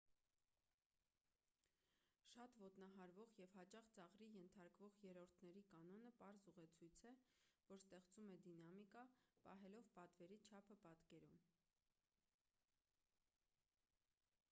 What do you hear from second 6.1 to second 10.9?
պարզ ուղեցույց է որ ստեղծում է դինամիկա պահելով պատվերի չափը